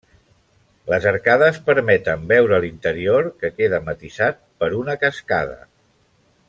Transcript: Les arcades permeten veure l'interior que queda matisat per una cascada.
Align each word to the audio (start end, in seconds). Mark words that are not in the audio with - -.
Les 0.93 1.03
arcades 1.11 1.59
permeten 1.67 2.25
veure 2.33 2.59
l'interior 2.65 3.29
que 3.43 3.53
queda 3.61 3.83
matisat 3.91 4.43
per 4.63 4.75
una 4.83 5.01
cascada. 5.05 5.59